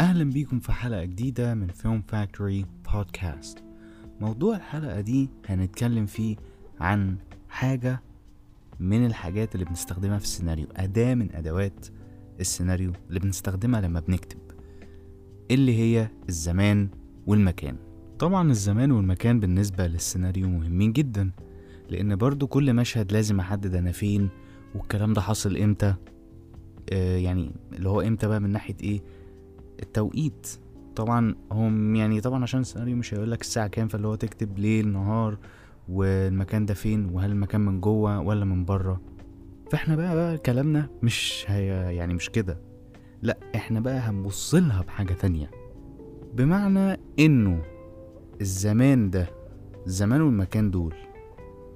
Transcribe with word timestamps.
أهلا 0.00 0.24
بيكم 0.24 0.60
في 0.60 0.72
حلقة 0.72 1.04
جديدة 1.04 1.54
من 1.54 1.66
فيلم 1.68 2.02
فاكتوري 2.08 2.66
بودكاست. 2.94 3.58
موضوع 4.20 4.56
الحلقة 4.56 5.00
دي 5.00 5.28
هنتكلم 5.46 6.06
فيه 6.06 6.36
عن 6.80 7.16
حاجة 7.48 8.00
من 8.80 9.06
الحاجات 9.06 9.54
اللي 9.54 9.64
بنستخدمها 9.66 10.18
في 10.18 10.24
السيناريو 10.24 10.66
أداة 10.76 11.14
من 11.14 11.32
أدوات 11.34 11.86
السيناريو 12.40 12.92
اللي 13.08 13.20
بنستخدمها 13.20 13.80
لما 13.80 14.00
بنكتب 14.00 14.38
اللي 15.50 15.78
هي 15.78 16.08
الزمان 16.28 16.88
والمكان. 17.26 17.76
طبعا 18.18 18.50
الزمان 18.50 18.90
والمكان 18.92 19.40
بالنسبة 19.40 19.86
للسيناريو 19.86 20.48
مهمين 20.48 20.92
جدا 20.92 21.30
لأن 21.90 22.16
برضو 22.16 22.46
كل 22.46 22.74
مشهد 22.74 23.12
لازم 23.12 23.40
أحدد 23.40 23.74
أنا 23.74 23.92
فين 23.92 24.28
والكلام 24.74 25.12
ده 25.12 25.20
حصل 25.20 25.56
إمتى 25.56 25.94
آه 26.92 27.16
يعني 27.16 27.50
اللي 27.72 27.88
هو 27.88 28.00
إمتى 28.00 28.28
بقى 28.28 28.40
من 28.40 28.50
ناحية 28.50 28.76
إيه؟ 28.82 29.00
التوقيت. 29.82 30.46
طبعا 30.96 31.34
هم 31.52 31.94
يعني 31.96 32.20
طبعا 32.20 32.42
عشان 32.42 32.60
السيناريو 32.60 32.96
مش 32.96 33.14
هيقول 33.14 33.30
لك 33.30 33.40
الساعة 33.40 33.66
كام 33.66 33.88
فاللي 33.88 34.08
هو 34.08 34.14
تكتب 34.14 34.58
ليل 34.58 34.88
نهار 34.88 35.38
والمكان 35.88 36.66
ده 36.66 36.74
فين 36.74 37.10
وهل 37.12 37.30
المكان 37.30 37.60
من 37.60 37.80
جوه 37.80 38.20
ولا 38.20 38.44
من 38.44 38.64
بره. 38.64 39.00
فإحنا 39.70 39.96
بقى 39.96 40.14
بقى 40.14 40.38
كلامنا 40.38 40.88
مش 41.02 41.44
هي 41.48 41.66
يعني 41.96 42.14
مش 42.14 42.30
كده. 42.30 42.58
لأ 43.22 43.38
إحنا 43.54 43.80
بقى 43.80 43.98
هنبص 43.98 44.54
لها 44.54 44.82
بحاجة 44.82 45.12
تانية. 45.12 45.50
بمعنى 46.34 47.00
إنه 47.18 47.62
الزمان 48.40 49.10
ده 49.10 49.28
الزمان 49.86 50.20
والمكان 50.20 50.70
دول 50.70 50.94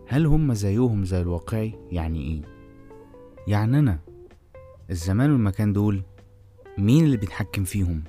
هل 0.09 0.27
هم 0.27 0.55
زيهم 0.55 1.05
زي 1.05 1.21
الواقعي؟ 1.23 1.75
يعني 1.91 2.21
إيه؟ 2.23 2.43
يعني 3.47 3.79
أنا 3.79 3.99
الزمان 4.91 5.31
والمكان 5.31 5.73
دول 5.73 6.03
مين 6.79 7.05
اللي 7.05 7.17
بيتحكم 7.17 7.65
فيهم؟ 7.65 8.05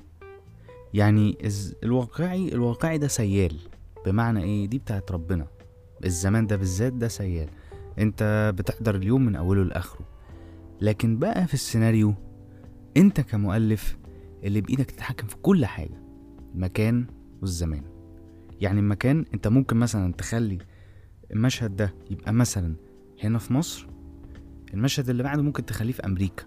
يعني 0.94 1.38
الواقعي 1.84 2.48
الواقعي 2.48 2.98
ده 2.98 3.08
سيال. 3.08 3.56
بمعنى 4.06 4.42
إيه؟ 4.42 4.66
دي 4.66 4.78
بتاعت 4.78 5.12
ربنا. 5.12 5.46
الزمان 6.04 6.46
ده 6.46 6.56
بالذات 6.56 6.92
ده 6.92 7.08
سيال. 7.08 7.48
أنت 7.98 8.52
بتحضر 8.58 8.94
اليوم 8.94 9.24
من 9.24 9.36
أوله 9.36 9.64
لآخره. 9.64 10.04
لكن 10.80 11.18
بقى 11.18 11.46
في 11.46 11.54
السيناريو 11.54 12.14
أنت 12.96 13.20
كمؤلف 13.20 13.98
اللي 14.44 14.60
بإيدك 14.60 14.90
تتحكم 14.90 15.26
في 15.26 15.36
كل 15.36 15.66
حاجة 15.66 16.02
المكان 16.54 17.06
والزمان. 17.40 17.82
يعني 18.60 18.80
المكان 18.80 19.24
أنت 19.34 19.48
ممكن 19.48 19.76
مثلا 19.76 20.12
تخلي 20.12 20.58
المشهد 21.30 21.76
ده 21.76 21.94
يبقى 22.10 22.32
مثلا 22.32 22.74
هنا 23.24 23.38
في 23.38 23.52
مصر 23.52 23.86
المشهد 24.74 25.10
اللي 25.10 25.22
بعده 25.22 25.42
ممكن 25.42 25.66
تخليه 25.66 25.92
في 25.92 26.04
أمريكا. 26.06 26.44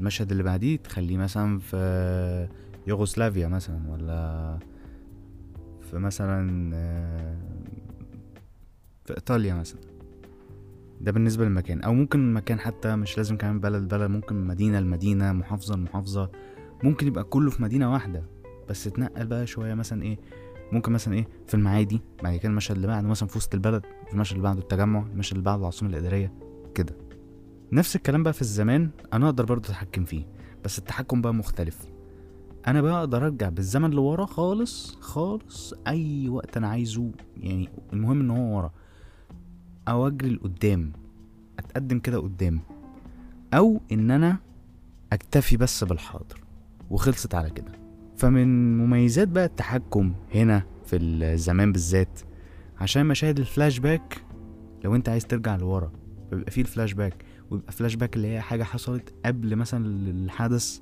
المشهد 0.00 0.30
اللي 0.30 0.42
بعديه 0.42 0.76
تخليه 0.76 1.16
مثلا 1.16 1.58
في 1.58 2.48
يوغوسلافيا 2.86 3.48
مثلا 3.48 3.90
ولا 3.90 4.58
في 5.90 5.98
مثلا 5.98 6.70
آه، 6.74 7.36
في 9.04 9.14
إيطاليا 9.14 9.54
مثلا. 9.54 9.80
ده 11.00 11.12
بالنسبة 11.12 11.44
للمكان. 11.44 11.82
أو 11.82 11.94
ممكن 11.94 12.18
المكان 12.18 12.58
حتى 12.58 12.96
مش 12.96 13.16
لازم 13.16 13.36
كمان 13.36 13.60
بلد 13.60 13.88
بلد 13.88 14.10
ممكن 14.10 14.46
مدينة 14.46 14.80
لمدينة 14.80 15.32
محافظة 15.32 15.76
لمحافظة. 15.76 16.30
ممكن 16.82 17.06
يبقى 17.06 17.24
كله 17.24 17.50
في 17.50 17.62
مدينة 17.62 17.92
واحدة. 17.92 18.24
بس 18.68 18.84
تنقل 18.84 19.26
بقى 19.26 19.46
شوية 19.46 19.74
مثلا 19.74 20.02
إيه 20.02 20.18
ممكن 20.72 20.92
مثلا 20.92 21.14
إيه 21.14 21.28
في 21.46 21.54
المعادي. 21.54 22.00
بعد 22.22 22.36
كده 22.36 22.48
المشهد 22.48 22.76
اللي 22.76 22.86
بعده 22.86 23.08
مثلا 23.08 23.28
في 23.28 23.38
وسط 23.38 23.54
البلد 23.54 23.82
في 24.06 24.12
المشهد 24.14 24.32
اللي 24.36 24.42
بعده 24.48 24.60
التجمع 24.60 25.06
المشهد 25.12 25.32
اللي 25.32 25.44
بعده 25.44 25.60
العاصمة 25.60 25.88
الإدارية 25.88 26.32
كده. 26.74 26.96
نفس 27.72 27.96
الكلام 27.96 28.22
بقى 28.22 28.32
في 28.32 28.42
الزمان 28.42 28.90
أنا 29.12 29.26
أقدر 29.26 29.44
برضه 29.44 29.68
أتحكم 29.68 30.04
فيه 30.04 30.24
بس 30.64 30.78
التحكم 30.78 31.22
بقى 31.22 31.34
مختلف. 31.34 31.78
أنا 32.66 32.80
بقى 32.80 32.98
أقدر 32.98 33.26
أرجع 33.26 33.48
بالزمن 33.48 33.90
لورا 33.90 34.26
خالص 34.26 34.96
خالص 35.00 35.74
أي 35.86 36.28
وقت 36.28 36.56
أنا 36.56 36.68
عايزه 36.68 37.10
يعني 37.36 37.68
المهم 37.92 38.20
إن 38.20 38.30
هو 38.30 38.56
ورا. 38.56 38.70
أو 39.88 40.06
أجري 40.06 40.30
لقدام 40.30 40.92
أتقدم 41.58 41.98
كده 41.98 42.18
قدام. 42.18 42.60
أو 43.54 43.80
إن 43.92 44.10
أنا 44.10 44.38
أكتفي 45.12 45.56
بس 45.56 45.84
بالحاضر 45.84 46.40
وخلصت 46.90 47.34
على 47.34 47.50
كده. 47.50 47.72
فمن 48.16 48.78
مميزات 48.78 49.28
بقى 49.28 49.44
التحكم 49.44 50.14
هنا 50.34 50.62
في 50.86 50.96
الزمان 50.96 51.72
بالذات 51.72 52.20
عشان 52.80 53.06
مشاهد 53.06 53.38
الفلاش 53.38 53.78
باك 53.78 54.22
لو 54.84 54.94
أنت 54.94 55.08
عايز 55.08 55.26
ترجع 55.26 55.56
لورا 55.56 55.92
بيبقى 56.30 56.50
فيه 56.50 56.62
الفلاش 56.62 56.92
باك 56.92 57.24
ويبقى 57.50 57.72
فلاش 57.72 57.94
باك 57.94 58.16
اللي 58.16 58.28
هي 58.28 58.40
حاجة 58.40 58.62
حصلت 58.64 59.14
قبل 59.24 59.56
مثلا 59.56 59.86
الحدث 60.10 60.78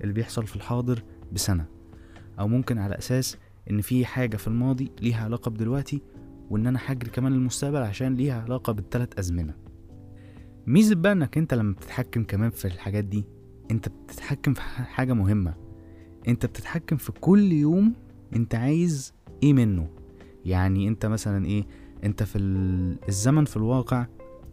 اللي 0.00 0.12
بيحصل 0.12 0.46
في 0.46 0.56
الحاضر 0.56 1.02
بسنة. 1.32 1.66
أو 2.38 2.48
ممكن 2.48 2.78
على 2.78 2.98
أساس 2.98 3.36
إن 3.70 3.80
في 3.80 4.06
حاجة 4.06 4.36
في 4.36 4.48
الماضي 4.48 4.90
ليها 5.02 5.24
علاقة 5.24 5.50
بدلوقتي 5.50 6.02
وإن 6.50 6.66
أنا 6.66 6.78
هجري 6.86 7.10
كمان 7.10 7.32
المستقبل 7.32 7.76
عشان 7.82 8.14
ليها 8.14 8.42
علاقة 8.42 8.72
بالتلات 8.72 9.18
أزمنة. 9.18 9.54
ميزة 10.66 10.94
بقى 10.94 11.12
إنك 11.12 11.38
أنت 11.38 11.54
لما 11.54 11.72
بتتحكم 11.72 12.24
كمان 12.24 12.50
في 12.50 12.64
الحاجات 12.64 13.04
دي 13.04 13.24
أنت 13.70 13.88
بتتحكم 13.88 14.54
في 14.54 14.60
ح- 14.60 14.82
حاجة 14.82 15.12
مهمة. 15.12 15.54
أنت 16.28 16.46
بتتحكم 16.46 16.96
في 16.96 17.12
كل 17.12 17.52
يوم 17.52 17.94
أنت 18.36 18.54
عايز 18.54 19.14
إيه 19.42 19.52
منه. 19.52 19.88
يعني 20.44 20.88
أنت 20.88 21.06
مثلا 21.06 21.46
إيه 21.46 21.66
أنت 22.04 22.22
في 22.22 22.38
ال- 22.38 22.98
الزمن 23.08 23.44
في 23.44 23.56
الواقع 23.56 24.06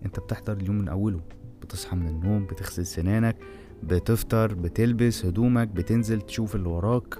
أنت 0.06 0.20
بتحضر 0.20 0.54
اليوم 0.54 0.78
من 0.78 0.88
أوله. 0.88 1.22
بتصحى 1.66 1.96
من 1.96 2.08
النوم 2.08 2.46
بتغسل 2.46 2.86
سنانك 2.86 3.36
بتفطر 3.84 4.53
بتلبس 4.53 5.26
هدومك 5.26 5.68
بتنزل 5.68 6.22
تشوف 6.22 6.56
اللي 6.56 6.70
وراك. 6.70 7.20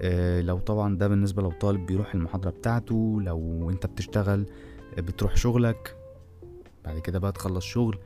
آه، 0.00 0.40
لو 0.40 0.58
طبعا 0.58 0.96
ده 0.98 1.08
بالنسبة 1.08 1.42
لو 1.42 1.50
طالب 1.50 1.86
بيروح 1.86 2.14
المحاضرة 2.14 2.50
بتاعته 2.50 3.18
لو 3.22 3.70
انت 3.70 3.86
بتشتغل 3.86 4.46
آه، 4.98 5.00
بتروح 5.00 5.36
شغلك. 5.36 5.96
بعد 6.84 6.98
كده 6.98 7.18
بقى 7.18 7.32
تخلص 7.32 7.64
شغل 7.64 7.98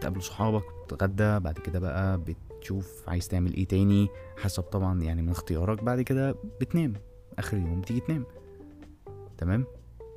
تقابل 0.00 0.22
صحابك 0.22 0.64
تتغدى. 0.88 1.38
بعد 1.38 1.58
كده 1.58 1.78
بقى 1.78 2.20
بتشوف 2.20 3.04
عايز 3.08 3.28
تعمل 3.28 3.54
إيه 3.54 3.66
تاني 3.66 4.08
حسب 4.36 4.62
طبعا 4.62 5.02
يعني 5.02 5.22
من 5.22 5.28
اختيارك. 5.28 5.84
بعد 5.84 6.00
كده 6.00 6.34
بتنام 6.60 6.92
آخر 7.38 7.56
اليوم 7.56 7.82
تيجي 7.82 8.00
تنام. 8.00 8.24
تمام؟ 9.38 9.64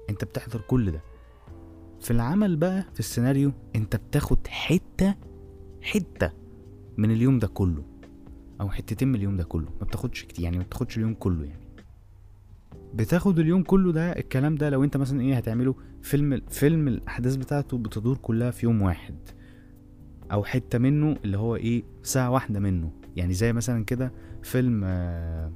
انت 0.10 0.24
بتحضر 0.24 0.62
كل 0.62 0.92
ده. 0.92 1.02
في 2.04 2.12
العمل 2.12 2.56
بقى 2.56 2.86
في 2.94 3.00
السيناريو 3.00 3.52
انت 3.76 3.96
بتاخد 3.96 4.48
حتة 4.48 5.16
حتة 5.82 6.32
من 6.98 7.12
اليوم 7.12 7.40
ده 7.40 7.48
كله 7.48 7.84
أو 8.62 8.70
حتتين 8.70 9.08
من 9.08 9.16
اليوم 9.16 9.38
ده 9.38 9.44
كله 9.44 9.70
ما 9.82 9.86
بتاخدش 9.86 10.24
كتير 10.24 10.44
يعني 10.46 10.58
ما 10.58 10.64
بتاخدش 10.64 10.98
اليوم 10.98 11.14
كله 11.14 11.46
يعني. 11.46 11.64
بتاخد 12.94 13.40
اليوم 13.40 13.64
كله 13.64 13.92
ده 13.92 14.12
الكلام 14.12 14.56
ده 14.56 14.70
لو 14.70 14.84
انت 14.84 14.98
مثلا 14.98 15.22
إيه 15.22 15.36
هتعمله 15.36 15.76
فيلم 16.02 16.42
فيلم 16.50 16.88
الأحداث 16.88 17.36
بتاعته 17.36 17.78
بتدور 17.78 18.18
كلها 18.18 18.52
في 18.52 18.66
يوم 18.66 18.82
واحد 18.82 19.16
أو 20.32 20.44
حتة 20.44 20.80
منه 20.80 21.18
اللي 21.26 21.38
هو 21.38 21.56
إيه 21.56 21.84
ساعة 22.04 22.30
واحدة 22.32 22.60
منه. 22.60 22.92
يعني 23.16 23.34
زي 23.34 23.54
مثلا 23.54 23.86
كده 23.86 24.12
فيلم 24.44 24.82
آه، 24.84 25.52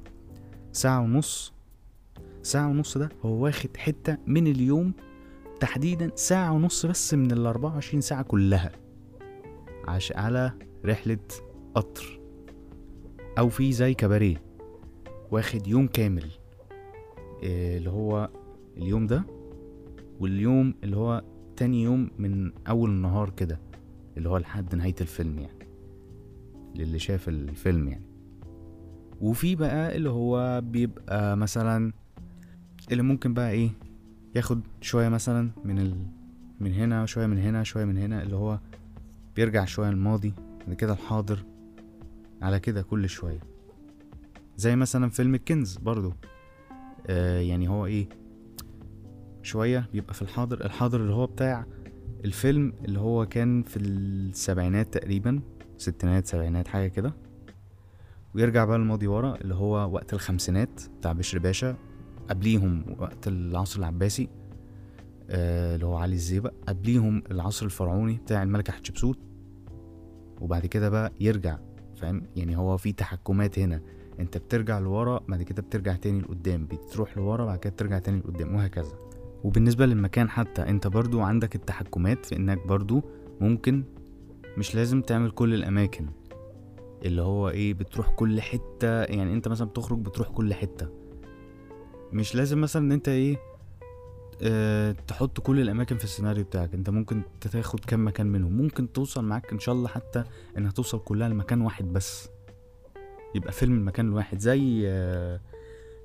ساعة 0.72 1.00
ونص 1.00 1.52
ساعة 2.42 2.68
ونص 2.68 2.98
ده 2.98 3.08
هو 3.22 3.44
واخد 3.44 3.76
حتة 3.76 4.18
من 4.26 4.46
اليوم 4.46 4.92
تحديدا 5.60 6.10
ساعة 6.14 6.52
ونص 6.52 6.86
بس 6.86 7.14
من 7.14 7.32
ال 7.32 7.46
24 7.46 8.00
ساعة 8.00 8.22
كلها. 8.22 8.72
عش 9.88 10.12
على 10.12 10.52
رحلة 10.84 11.18
قطر. 11.74 12.20
أو 13.38 13.48
في 13.48 13.72
زي 13.72 13.94
كباريه. 13.94 14.42
واخد 15.30 15.66
يوم 15.66 15.86
كامل. 15.86 16.30
إيه 17.42 17.78
اللي 17.78 17.90
هو 17.90 18.30
اليوم 18.76 19.06
ده 19.06 19.24
واليوم 20.20 20.74
اللي 20.84 20.96
هو 20.96 21.24
تاني 21.56 21.82
يوم 21.82 22.10
من 22.18 22.52
أول 22.68 22.90
النهار 22.90 23.30
كده. 23.30 23.60
اللي 24.16 24.28
هو 24.28 24.36
لحد 24.36 24.74
نهاية 24.74 24.94
الفيلم 25.00 25.38
يعني. 25.38 25.68
للي 26.74 26.98
شاف 26.98 27.28
الفيلم 27.28 27.88
يعني. 27.88 28.04
وفي 29.20 29.54
بقى 29.56 29.96
اللي 29.96 30.10
هو 30.10 30.60
بيبقى 30.64 31.36
مثلا 31.36 31.92
اللي 32.92 33.02
ممكن 33.02 33.34
بقى 33.34 33.50
إيه 33.50 33.70
ياخد 34.34 34.60
شوية 34.80 35.08
مثلا 35.08 35.50
من 35.64 35.78
ال... 35.78 36.06
من 36.60 36.74
هنا 36.74 37.06
شوية 37.06 37.26
من 37.26 37.38
هنا 37.38 37.62
شوية 37.62 37.84
من 37.84 37.98
هنا 37.98 38.22
اللي 38.22 38.36
هو 38.36 38.58
بيرجع 39.36 39.64
شوية 39.64 39.88
الماضي 39.90 40.34
بعد 40.66 40.76
كده 40.76 40.92
الحاضر 40.92 41.44
على 42.42 42.60
كده 42.60 42.82
كل 42.82 43.08
شوية. 43.08 43.40
زي 44.56 44.76
مثلا 44.76 45.10
فيلم 45.10 45.34
الكنز 45.34 45.76
برضو. 45.76 46.12
آه 47.06 47.40
يعني 47.40 47.68
هو 47.68 47.86
إيه 47.86 48.08
شوية 49.42 49.88
بيبقى 49.92 50.14
في 50.14 50.22
الحاضر 50.22 50.64
الحاضر 50.64 51.00
اللي 51.00 51.12
هو 51.14 51.26
بتاع 51.26 51.66
الفيلم 52.24 52.72
اللي 52.84 53.00
هو 53.00 53.26
كان 53.26 53.62
في 53.62 53.76
السبعينات 53.76 54.94
تقريبا 54.94 55.40
ستينات 55.78 56.26
سبعينات 56.26 56.68
حاجة 56.68 56.88
كده. 56.88 57.12
ويرجع 58.34 58.64
بقى 58.64 58.76
الماضي 58.76 59.06
ورا 59.06 59.34
اللي 59.36 59.54
هو 59.54 59.90
وقت 59.94 60.14
الخمسينات 60.14 60.82
بتاع 60.98 61.12
بشر 61.12 61.38
باشا. 61.38 61.76
قبليهم 62.30 62.84
وقت 62.98 63.28
العصر 63.28 63.78
العباسي 63.78 64.28
آه، 65.30 65.74
اللي 65.74 65.86
هو 65.86 65.96
علي 65.96 66.14
الزيبق 66.14 66.52
قبليهم 66.68 67.22
العصر 67.30 67.66
الفرعوني 67.66 68.16
بتاع 68.16 68.42
الملكة 68.42 68.72
حتشبسوت 68.72 69.18
وبعد 70.40 70.66
كده 70.66 70.88
بقى 70.88 71.12
يرجع 71.20 71.58
فاهم؟ 71.96 72.22
يعني 72.36 72.56
هو 72.56 72.76
في 72.76 72.92
تحكمات 72.92 73.58
هنا. 73.58 73.80
انت 74.20 74.38
بترجع 74.38 74.78
لورا 74.78 75.20
بعد 75.28 75.42
كده 75.42 75.62
بترجع 75.62 75.96
تاني 75.96 76.20
لقدام. 76.20 76.66
بتروح 76.66 77.16
لورا 77.18 77.44
بعد 77.44 77.58
كده 77.58 77.72
بترجع 77.72 77.98
تاني 77.98 78.18
لقدام 78.18 78.54
وهكذا. 78.54 78.92
وبالنسبة 79.44 79.86
للمكان 79.86 80.30
حتى 80.30 80.62
انت 80.62 80.86
برضو 80.86 81.20
عندك 81.20 81.54
التحكمات 81.54 82.26
في 82.26 82.36
انك 82.36 82.66
برضو 82.66 83.02
ممكن 83.40 83.84
مش 84.58 84.74
لازم 84.74 85.02
تعمل 85.02 85.30
كل 85.30 85.54
الأماكن. 85.54 86.06
اللي 87.04 87.22
هو 87.22 87.48
إيه 87.48 87.74
بتروح 87.74 88.10
كل 88.10 88.40
حتة 88.40 89.02
يعني 89.02 89.32
انت 89.34 89.48
مثلا 89.48 89.68
بتخرج 89.68 89.98
بتروح 89.98 90.28
كل 90.28 90.54
حتة. 90.54 90.88
مش 92.12 92.34
لازم 92.34 92.60
مثلا 92.60 92.82
إن 92.82 92.92
أنت 92.92 93.08
إيه 93.08 93.36
آه 94.42 94.92
تحط 95.06 95.40
كل 95.40 95.60
الأماكن 95.60 95.96
في 95.96 96.04
السيناريو 96.04 96.44
بتاعك. 96.44 96.74
أنت 96.74 96.90
ممكن 96.90 97.22
تاخد 97.40 97.80
كام 97.80 98.06
مكان 98.06 98.26
منهم. 98.26 98.52
ممكن 98.52 98.92
توصل 98.92 99.24
معاك 99.24 99.52
إن 99.52 99.58
شاء 99.58 99.74
الله 99.74 99.88
حتى 99.88 100.24
إنها 100.58 100.70
توصل 100.70 100.98
كلها 100.98 101.28
لمكان 101.28 101.60
واحد 101.60 101.92
بس. 101.92 102.28
يبقى 103.34 103.52
فيلم 103.52 103.74
المكان 103.74 104.08
الواحد. 104.08 104.38
زي 104.38 104.82
آه 104.88 105.40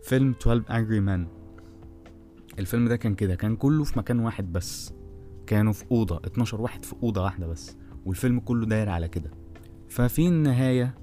فيلم 0.04 0.36
12 0.42 0.64
Angry 0.64 1.06
Men. 1.10 1.28
الفيلم 2.60 2.88
ده 2.88 2.96
كان 2.96 3.16
كده. 3.16 3.36
كان 3.36 3.56
كله 3.56 3.84
في 3.84 4.00
مكان 4.00 4.20
واحد 4.20 4.54
بس. 4.54 4.94
كانوا 5.48 5.74
في 5.74 5.84
أوضة. 5.92 6.22
12 6.26 6.62
واحد 6.62 6.86
في 6.86 6.96
أوضة 7.04 7.24
واحدة 7.24 7.48
بس. 7.48 7.78
والفيلم 8.06 8.40
كله 8.40 8.66
داير 8.66 8.90
على 8.90 9.08
كده. 9.08 9.32
ففي 9.90 10.28
النهاية 10.28 10.96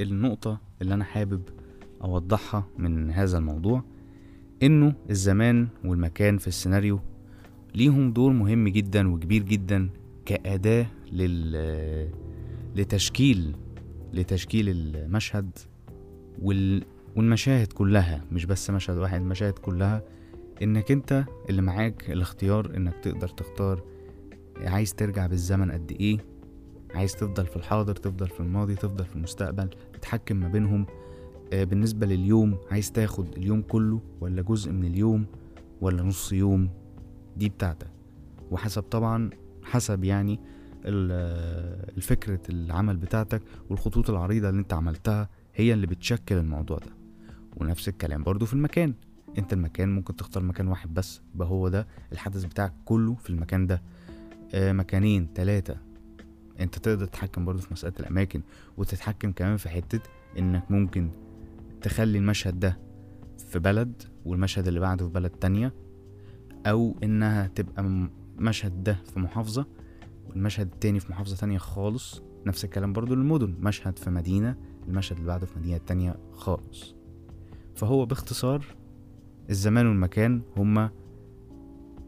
النقطة 0.00 0.60
اللي 0.82 0.94
أنا 0.94 1.04
حابب 1.04 1.42
أوضحها 2.04 2.66
من 2.78 3.10
هذا 3.10 3.38
الموضوع. 3.38 3.84
إنه 4.62 4.94
الزمان 5.10 5.68
والمكان 5.84 6.38
في 6.38 6.48
السيناريو 6.48 7.00
ليهم 7.74 8.12
دور 8.12 8.32
مهم 8.32 8.68
جدا 8.68 9.12
وكبير 9.12 9.42
جدا 9.42 9.88
كأداة 10.26 10.86
لل 11.12 12.10
لتشكيل 12.76 13.56
لتشكيل 14.12 14.68
المشهد 14.68 15.58
وال... 16.42 16.84
والمشاهد 17.16 17.72
كلها 17.72 18.24
مش 18.32 18.44
بس 18.44 18.70
مشهد 18.70 18.96
واحد 18.96 19.20
المشاهد 19.20 19.58
كلها. 19.58 20.02
إنك 20.62 20.90
أنت 20.90 21.24
اللي 21.50 21.62
معاك 21.62 22.10
الاختيار 22.10 22.76
إنك 22.76 22.94
تقدر 23.02 23.28
تختار 23.28 23.82
عايز 24.56 24.94
ترجع 24.94 25.26
بالزمن 25.26 25.70
قد 25.70 25.92
إيه 26.00 26.18
عايز 26.94 27.16
تفضل 27.16 27.46
في 27.46 27.56
الحاضر 27.56 27.94
تفضل 27.96 28.28
في 28.28 28.40
الماضي 28.40 28.74
تفضل 28.74 29.04
في 29.04 29.16
المستقبل 29.16 29.70
تتحكم 29.92 30.36
ما 30.36 30.48
بينهم. 30.48 30.86
بالنسبة 31.62 32.06
لليوم 32.06 32.56
عايز 32.70 32.92
تاخد 32.92 33.28
اليوم 33.36 33.62
كله 33.62 34.00
ولا 34.20 34.42
جزء 34.42 34.72
من 34.72 34.84
اليوم 34.84 35.26
ولا 35.80 36.02
نص 36.02 36.32
يوم؟ 36.32 36.68
دي 37.36 37.48
بتاعتك. 37.48 37.86
وحسب 38.50 38.82
طبعا 38.82 39.30
حسب 39.62 40.04
يعني 40.04 40.40
الفكرة 40.86 42.40
العمل 42.48 42.96
بتاعتك 42.96 43.42
والخطوط 43.70 44.10
العريضة 44.10 44.48
اللي 44.48 44.60
انت 44.60 44.72
عملتها 44.72 45.28
هي 45.54 45.72
اللي 45.74 45.86
بتشكل 45.86 46.34
الموضوع 46.36 46.78
ده. 46.78 46.92
ونفس 47.56 47.88
الكلام 47.88 48.22
برضو 48.22 48.46
في 48.46 48.54
المكان. 48.54 48.94
انت 49.38 49.52
المكان 49.52 49.94
ممكن 49.94 50.16
تختار 50.16 50.42
مكان 50.42 50.68
واحد 50.68 50.94
بس 50.94 51.20
يبقى 51.34 51.48
هو 51.48 51.68
ده 51.68 51.86
الحدث 52.12 52.44
بتاعك 52.44 52.72
كله 52.84 53.14
في 53.14 53.30
المكان 53.30 53.66
ده. 53.66 53.82
آه 54.54 54.72
مكانين 54.72 55.32
تلاتة. 55.34 55.76
انت 56.60 56.78
تقدر 56.78 57.06
تتحكم 57.06 57.44
برضو 57.44 57.58
في 57.62 57.68
مسألة 57.72 57.94
الأماكن 58.00 58.42
وتتحكم 58.76 59.32
كمان 59.32 59.56
في 59.56 59.68
حتة 59.68 60.00
إنك 60.38 60.70
ممكن 60.70 61.10
تخلي 61.84 62.18
المشهد 62.18 62.60
ده 62.60 62.78
في 63.38 63.58
بلد 63.58 64.02
والمشهد 64.24 64.66
اللي 64.66 64.80
بعده 64.80 65.06
في 65.06 65.12
بلد 65.12 65.30
تانية 65.30 65.74
أو 66.66 66.96
إنها 67.02 67.46
تبقى 67.46 68.08
مشهد 68.38 68.84
ده 68.84 68.98
في 69.14 69.20
محافظة 69.20 69.66
والمشهد 70.28 70.72
التاني 70.72 71.00
في 71.00 71.12
محافظة 71.12 71.36
تانية 71.36 71.58
خالص 71.58 72.22
نفس 72.46 72.64
الكلام 72.64 72.92
برضو 72.92 73.14
للمدن 73.14 73.54
مشهد 73.60 73.98
في 73.98 74.10
مدينة 74.10 74.56
المشهد 74.88 75.16
اللي 75.16 75.26
بعده 75.26 75.46
في 75.46 75.58
مدينة 75.58 75.78
تانية 75.78 76.16
خالص. 76.32 76.94
فهو 77.74 78.06
باختصار 78.06 78.64
الزمان 79.50 79.86
والمكان 79.86 80.42
هما 80.56 80.90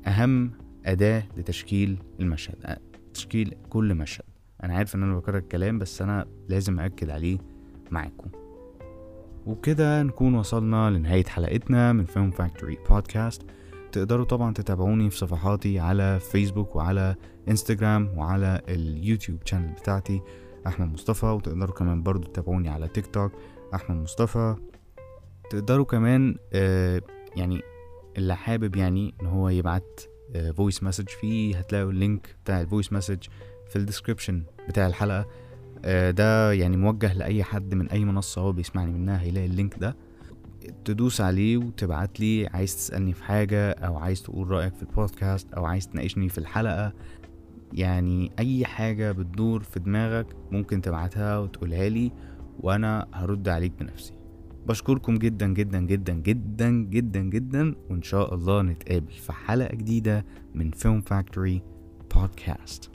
أهم 0.06 0.50
أداة 0.87 1.22
لتشكيل 1.37 1.99
المشهد 2.20 2.79
تشكيل 3.14 3.55
كل 3.70 3.94
مشهد. 3.94 4.25
أنا 4.62 4.75
عارف 4.75 4.94
إن 4.94 5.02
أنا 5.02 5.17
بكرر 5.17 5.38
الكلام 5.38 5.79
بس 5.79 6.02
أنا 6.02 6.26
لازم 6.49 6.81
أأكد 6.81 7.11
عليه 7.11 7.38
معاكم. 7.90 8.45
وبكده 9.46 10.02
نكون 10.02 10.34
وصلنا 10.34 10.90
لنهاية 10.90 11.25
حلقتنا 11.25 11.93
من 11.93 12.04
Film 12.05 12.31
Factory 12.31 12.79
Podcast 12.91 13.43
تقدروا 13.93 14.25
طبعا 14.25 14.54
تتابعوني 14.54 15.10
في 15.10 15.16
صفحاتي 15.16 15.78
على 15.78 16.20
فيسبوك 16.20 16.76
وعلى 16.76 17.14
انستجرام 17.48 18.19
وعلى 18.19 18.62
ال 18.69 18.77
YouTube 18.77 19.38
channel 19.44 19.73
بتاعتي 19.72 20.22
أحمد 20.66 20.93
مصطفى. 20.93 21.26
وتقدروا 21.26 21.75
كمان 21.75 22.02
برضو 22.02 22.28
تتابعوني 22.28 22.69
على 22.69 22.88
تيك 22.88 23.06
توك 23.06 23.32
أحمد 23.75 23.96
مصطفى. 23.96 24.56
تقدروا 25.50 25.84
كمان 25.84 26.37
آه 26.52 27.02
يعني 27.37 27.60
اللي 28.16 28.37
حابب 28.37 28.76
يعني 28.76 29.14
إن 29.22 29.26
هو 29.26 29.48
يبعت 29.48 30.00
voice 30.56 30.79
uh, 30.78 30.82
message 30.82 31.08
فيه 31.08 31.58
هتلاقوا 31.58 31.90
ال 31.91 32.00
link 32.00 32.37
بتاع 32.44 32.60
ال 32.61 32.66
voice 32.66 32.93
message 32.93 33.23
في 33.69 33.76
ال 33.76 33.82
description 33.82 34.44
بتاع 34.69 34.87
الحلقة. 34.87 35.26
ده 36.11 36.53
يعني 36.53 36.77
موجه 36.77 37.12
لأي 37.12 37.44
حد 37.44 37.75
من 37.75 37.88
أي 37.88 38.05
منصة 38.05 38.41
هو 38.41 38.53
بيسمعني 38.53 38.93
منها 38.93 39.21
هيلاقي 39.21 39.47
ال 39.47 39.53
link 39.53 39.79
ده. 39.79 39.97
تدوس 40.85 41.21
عليه 41.21 41.56
وتبعت 41.56 42.21
لي 42.21 42.47
عايز 42.47 42.77
تسألني 42.77 43.12
في 43.12 43.25
حاجة 43.25 43.71
أو 43.71 43.97
عايز 43.97 44.23
تقول 44.23 44.50
رأيك 44.50 44.75
في 44.75 44.83
البودكاست 44.83 45.53
أو 45.53 45.65
عايز 45.65 45.88
تناقشني 45.88 46.29
في 46.29 46.38
الحلقة. 46.38 46.93
يعني 47.73 48.31
أي 48.38 48.65
حاجة 48.65 49.12
بتدور 49.12 49.62
في 49.62 49.81
دماغك 49.81 50.27
ممكن 50.50 50.81
تبعتها 50.81 51.38
وتقولها 51.38 51.89
لي 51.89 52.12
وأنا 52.61 53.06
هرد 53.12 53.49
عليك 53.49 53.73
بنفسي. 53.81 54.12
بشكركم 54.67 55.15
جدا 55.15 55.47
جدا 55.47 55.81
جدا 55.81 56.12
جدا 56.12 56.71
جدا 56.71 57.21
جدا. 57.21 57.75
وإن 57.91 58.03
شاء 58.03 58.35
الله 58.35 58.62
نتقابل 58.62 59.12
في 59.12 59.32
حلقة 59.32 59.75
جديدة 59.75 60.25
من 60.55 60.71
فيلم 60.71 61.00
فاكتوري 61.00 61.62
بودكاست 62.15 62.91